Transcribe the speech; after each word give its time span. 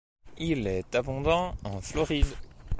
Il 0.39 0.65
est 0.65 0.95
abondant 0.95 1.53
en 1.63 1.79
Floride. 1.79 2.33